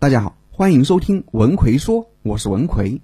[0.00, 3.00] 大家好，欢迎收听文奎说，我是文奎。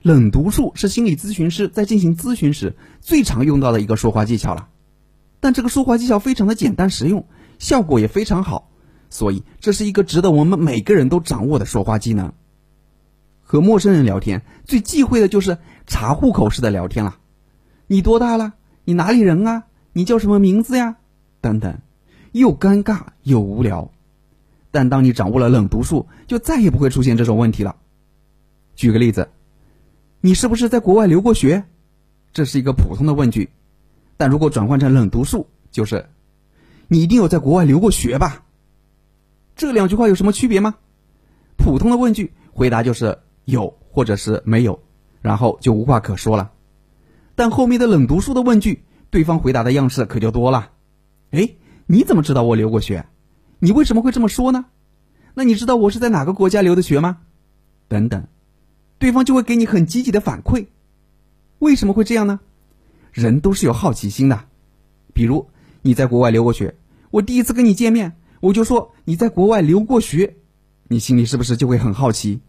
[0.00, 4.70] 冷读术是心理咨询师在进行咨询时最常用到的一个说话技巧了，
[5.40, 7.26] 但这个说话技巧非常的简单实用，
[7.58, 8.70] 效果也非常好，
[9.10, 12.32] 所以这是一个值得我们每个人都掌握的说话技能。
[13.42, 17.18] 和陌生人聊天最忌讳的就是查户口式的聊天了，
[17.86, 18.54] 你多大了？
[18.84, 19.64] 你哪里人啊？
[19.92, 20.96] 你叫什么名字呀？
[21.42, 21.78] 等等，
[22.32, 23.90] 又尴尬又无聊。
[24.70, 27.76] 但当你掌握了冷读术，就再也不会出现这种问题了。
[28.76, 29.28] 举个例子，
[30.20, 31.64] 你是不是在国外留过学？
[32.32, 33.50] 这是一个普通的问句，
[34.16, 36.06] 但如果转换成冷读术，就是
[36.86, 38.44] 你一定有在国外留过学吧？
[39.56, 40.76] 这两句话有什么区别吗？
[41.56, 44.80] 普通的问句回答就是有或者是没有，
[45.20, 46.52] 然后就无话可说了。
[47.34, 50.70] 但后面的冷读术的问句，对方回答的样式可就多了。
[51.30, 51.50] 哎，
[51.86, 53.04] 你怎么知道我留过学？
[53.60, 54.66] 你为什么会这么说呢？
[55.34, 57.18] 那你知道我是在哪个国家留的学吗？
[57.88, 58.26] 等等，
[58.98, 60.66] 对方就会给你很积极的反馈。
[61.58, 62.40] 为什么会这样呢？
[63.12, 64.46] 人都是有好奇心的。
[65.12, 65.48] 比如
[65.82, 66.74] 你在国外留过学，
[67.10, 70.36] 我第一次跟你见面，我就说你在国外留过学，
[70.88, 72.40] 你心里是不是就会很好奇？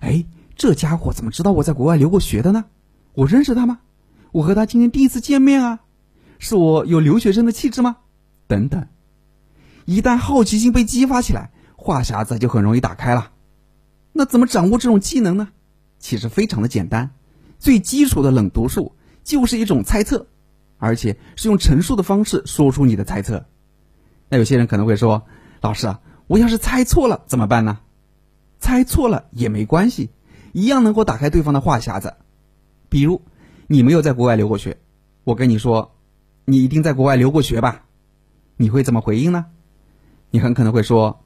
[0.00, 0.24] 哎，
[0.56, 2.64] 这家伙怎么知道我在国外留过学的呢？
[3.12, 3.80] 我认识他吗？
[4.32, 5.80] 我和他今天第一次见面啊，
[6.38, 7.98] 是我有留学生的气质吗？
[8.46, 8.86] 等等。
[9.84, 13.32] 一旦好奇心被激发起来，话匣子就很容易打开了。
[14.12, 15.48] 那怎么掌握这种技能呢？
[15.98, 17.10] 其实非常的简单，
[17.58, 20.26] 最基础的冷读术就是一种猜测，
[20.78, 23.46] 而且是用陈述的方式说出你的猜测。
[24.28, 25.24] 那有些人可能会说
[25.60, 27.80] ：“老师啊，我要是猜错了怎么办呢？”
[28.60, 30.10] 猜错了也没关系，
[30.52, 32.14] 一样能够打开对方的话匣子。
[32.88, 33.22] 比如
[33.66, 34.78] 你没有在国外留过学，
[35.24, 35.96] 我跟你说
[36.46, 37.84] ：“你一定在国外留过学吧？”
[38.56, 39.46] 你会怎么回应呢？
[40.34, 41.20] 你很可能会说：“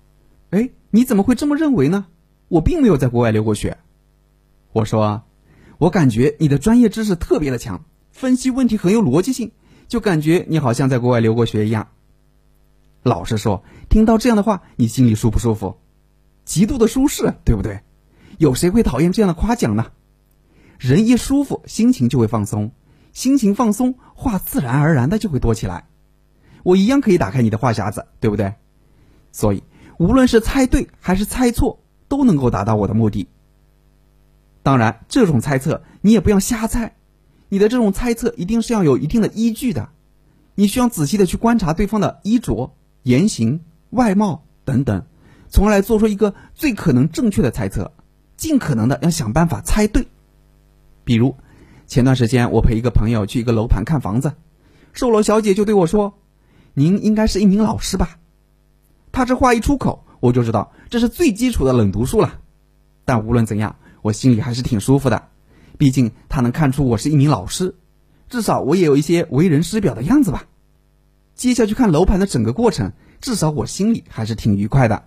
[0.53, 2.09] 哎，你怎么会这么认为呢？
[2.49, 3.79] 我并没有在国外留过学。”
[4.75, 5.23] 我说
[5.81, 9.53] ：“我感觉你的专业知识特别的强，分析问题很有逻辑性，
[9.87, 11.89] 就感觉你好像在国外留过学一样。”
[13.03, 15.79] 老实说，听到这样的话，你心里舒不舒服？
[16.45, 17.81] 极度的舒适，对不对？
[18.37, 19.87] 有谁会讨厌这样的夸奖呢？
[20.79, 22.73] 人一舒服，心情就会放松，
[23.15, 25.89] 心情放松，话自然而然的就会多起来。
[26.63, 28.53] 我一样可以打开你的话匣子，对不对？
[29.39, 29.63] 所以，
[30.01, 31.79] 无论是猜对还是猜错，
[32.09, 33.29] 都能够达到我的目的。
[34.65, 36.97] 当然，这种猜测你也不要瞎猜，
[37.49, 39.91] 你的这种猜测一定是要有一定的依据的。
[40.57, 43.61] 你需要仔细的去观察对方的衣着、言行、
[43.91, 45.07] 外貌等等，
[45.49, 47.93] 从而来做出一个最可能正确的猜测，
[48.37, 50.09] 尽可能的要想办法猜对。
[51.05, 51.37] 比如，
[51.87, 54.33] 前段时间我陪一个朋友去一个楼盘看房子，
[54.93, 56.19] 售楼小姐就对我说
[56.75, 58.19] ：“您应该是一名老师吧？”
[59.19, 62.39] 他这话一出口，我就知道这是最基础的冷读术了。
[63.05, 65.27] 但无论怎样，我心里还是挺舒服的，
[65.77, 67.75] 毕竟他能看出我是一名老师，
[68.29, 70.45] 至少我也有一些为人师表的样子吧。
[71.35, 75.03] 接下去看楼盘的整个过程，至少我心里还是挺愉快的。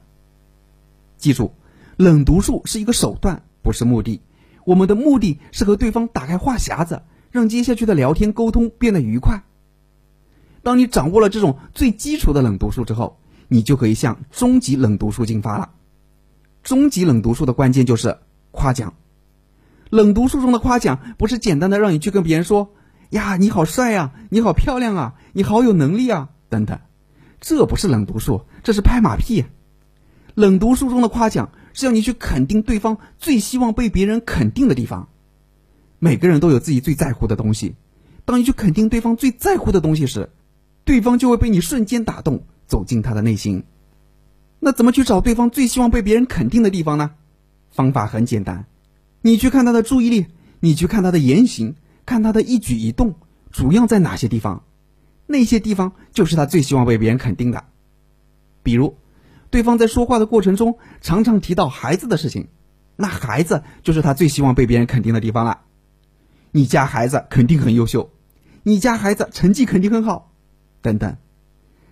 [1.15, 1.53] 记住，
[1.95, 4.19] 冷读术是一个手段，不是目的。
[4.65, 9.41] 我们的目的是和对方打开话匣子，让接下去的聊天沟通变得愉快。
[10.63, 13.20] 当你掌握了这种最基础的冷读术之后，
[13.53, 15.71] 你就可以向终极冷读术进发了。
[16.63, 18.17] 终极冷读术的关键就是
[18.51, 18.93] 夸奖。
[19.89, 22.73] 冷读术中的夸奖不是简单的让你去跟别人说
[23.11, 26.79] “呀，你好帅呀，你好漂亮啊，你好有能力啊”等等，
[27.41, 29.43] 这不是冷读术，这是拍马屁。
[30.33, 35.09] 冷读术中的夸奖是要你去肯定对方最希望被别人肯定的地方。
[35.99, 37.75] 每个人都有自己最在乎的东西，
[38.23, 40.29] 当你去肯定对方最在乎的东西时，
[40.85, 42.45] 对方就会被你瞬间打动。
[42.71, 43.65] 走进他的内心，
[44.61, 47.11] 那怎么去找对方最希望被别人肯定的地方呢？
[47.69, 48.65] 方法很简单，
[49.21, 50.27] 你去看他的注意力，
[50.61, 53.15] 你去看他的言行，看他的一举一动，
[53.51, 54.63] 主要在哪些地方？
[55.27, 57.65] 那些地方就是他最希望被别人肯定的。
[58.63, 58.95] 比如，
[59.49, 62.47] 对方在说话的过程中常常提到孩子的事情，
[62.95, 65.59] 那孩子就是他最希望被别人肯定的地方了。
[66.51, 68.11] 你家孩子肯定很优秀，
[68.63, 70.31] 你家孩子成绩肯定很好，
[70.81, 71.17] 等等。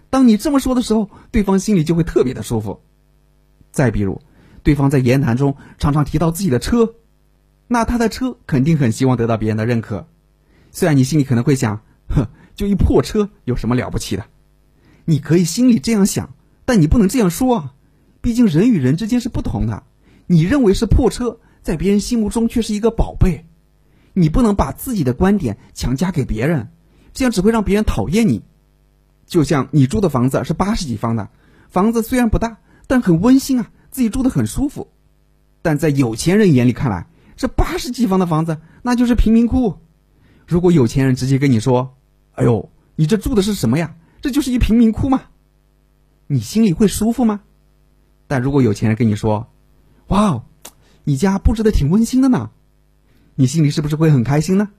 [0.09, 2.81] 当你这么说的时候，对方心里就会特别的舒服。
[3.71, 4.21] 再比如，
[4.63, 6.95] 对方在言谈中常常提到自己的车，
[7.67, 10.07] 那他的车肯定很希望得到别人的认可。
[10.71, 14.25] 虽然你心里可能会想，哼，就一破车有什么了不起的？
[15.05, 16.33] 你可以心里这样想，
[16.65, 17.73] 但你不能这样说啊！
[18.21, 19.83] 毕竟人与人之间是不同的。
[20.27, 23.45] 你认为是破车，在别人心目中却是一个宝贝。
[24.13, 26.71] 你不能把自己的观点强加给别人，
[27.13, 28.43] 这样只会让别人讨厌你。
[29.29, 31.29] 就像你住的房子是八十几方的，
[31.69, 34.89] 房子虽然不大，但很温馨啊，自己住的很舒服，
[35.61, 39.77] 但在有钱人眼里看来，这八十几方的房子那就是贫民窟。
[40.47, 41.95] 如果有钱人直接跟你说
[42.33, 43.95] ：“哎呦，你这住的是什么呀？
[44.19, 45.21] 这就是一贫民窟吗？”
[46.25, 47.41] 你心里会舒服吗？
[48.25, 49.51] 但如果有钱人跟你说
[50.09, 50.43] ：“哇哦，
[51.03, 52.49] 你家布置的挺温馨的呢。”
[53.35, 54.69] 你心里是不是会很开心呢？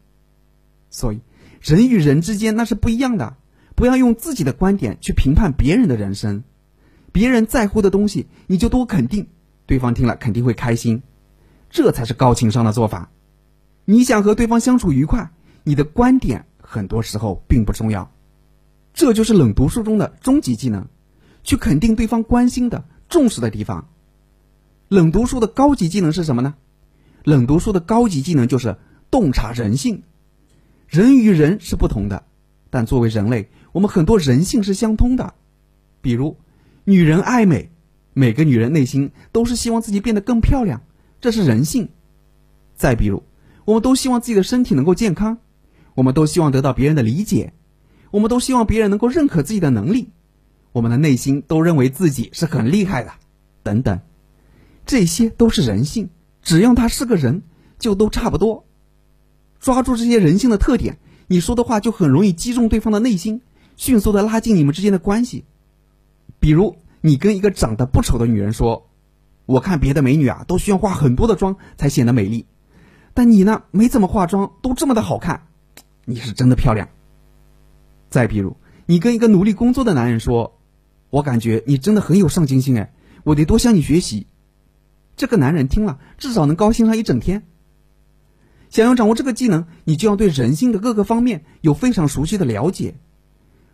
[0.91, 1.21] 所以，
[1.63, 3.37] 人与人之间那是不一样的。
[3.75, 6.45] 不要用自己的观点去评判别人的人生，
[7.13, 9.29] 别人在乎的东西，你就多肯定，
[9.67, 11.03] 对方听了肯定会开心，
[11.71, 13.11] 这才是高情商的做法。
[13.85, 15.31] 你想和对方相处愉快，
[15.65, 18.13] 你的观点很多时候并不重要。
[18.93, 20.89] 这就是冷读书中的终极技能，
[21.43, 23.89] 去肯定对方关心的、重视的地方。
[24.89, 26.55] 冷读书的高级技能是什么呢？
[27.25, 28.77] 冷读书的高级技能就是
[29.11, 30.03] 洞察人性。
[30.89, 32.25] 人与人是不同的，
[32.69, 33.49] 但作为人类。
[33.73, 35.35] 我们很多人性是相通的，
[36.01, 36.37] 比如
[36.85, 37.71] 女人爱美，
[38.13, 40.83] 每个女人内心都是希望自己变得更漂亮，
[41.21, 41.89] 这是人性。
[42.75, 43.23] 再比如，
[43.65, 45.39] 我们都希望自己的身体能够健康，
[45.95, 47.53] 我们都希望得到别人的理解，
[48.11, 50.11] 我们都希望别人能够认可自己的能力，
[50.73, 53.13] 我们的内心都认为自己是很厉害的，
[53.63, 54.01] 等等，
[54.87, 56.09] 这些都是人性，
[56.43, 57.43] 只要他是个人，
[57.79, 58.65] 就都差不多。
[59.61, 63.43] 抓住这些人性的特点，你说的话就很容易击中对方的内心。
[63.81, 65.47] 迅速的拉近你们之间的关系，
[66.39, 68.91] 比如你跟一个长得不丑的女人说
[69.47, 72.45] ：“我看别的美女啊都需要化很多的妆才显得美丽，
[73.15, 75.47] 但你呢没怎么化妆都这么的好看，
[76.05, 76.91] 你是真的漂亮。”
[78.11, 78.55] 再比如
[78.85, 80.61] 你跟一个努力工作的男人说
[81.09, 82.93] ：“我感觉你真的很有上进心哎，
[83.25, 84.27] 我得多向你学习。”
[85.17, 87.45] 这个男人听了至少能高兴上一整天。
[88.69, 92.97] 想要掌握这个技能，你就要对人性的各个方面有非常熟悉的了解。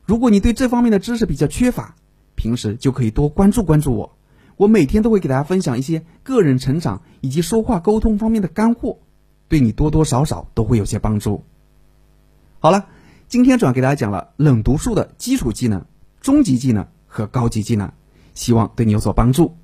[0.06, 1.96] 如果你对这方面的知识比较缺乏，
[2.36, 4.16] 平时就可以多关注关注我。
[4.56, 8.98] 我每天都会给大家分享一些个人成长以及说话沟通方面的干货，
[9.48, 11.42] 对你多多少少都会有些帮助。
[12.60, 12.86] 好了，
[13.26, 15.84] 今天主要给大家讲了冷读术的基础技能、
[16.20, 17.90] 中级技能和高级技能，
[18.32, 19.56] 希望对你有所帮助。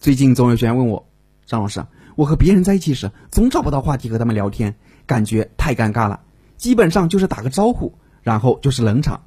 [0.00, 1.06] 最近总有学员问我，
[1.46, 1.86] 张老师，
[2.16, 4.74] 我和别人在一起时总找不到话题和他们聊天，
[5.06, 6.20] 感觉太尴尬了，
[6.56, 9.22] 基本上就是打个招呼，然后就是冷场。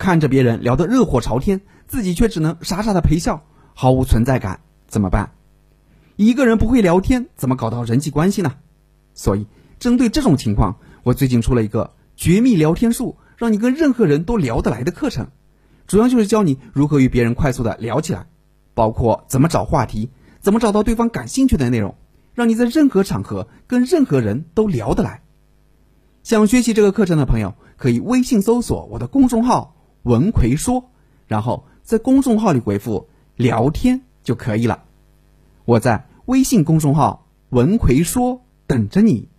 [0.00, 3.42] 看着别人聊得热火朝天，自己却只能傻傻的陪笑，
[3.74, 5.32] 毫无存在感，怎么办？
[6.16, 8.54] 一个人不会聊天，怎么搞到人际关系呢？
[9.12, 9.46] 所以，
[9.78, 15.28] 针对这种情况，我最近出了一个绝密聊天术，让你跟任何人都聊得来的课程，
[15.86, 18.26] 主要就是教你如何与别人快速的聊起来，
[18.72, 20.08] 包括怎么找话题，
[20.40, 21.94] 怎么找到对方感兴趣的内容，
[22.32, 25.20] 让你在任何场合跟任何人都聊得来。
[26.22, 29.76] 想学习这个课程的朋友，可以微信搜索我的公众号。
[30.02, 30.90] 文奎说，
[31.26, 34.84] 然后在公众号里回复“聊天”就可以了。
[35.64, 39.29] 我在微信公众号“文奎说”等着你。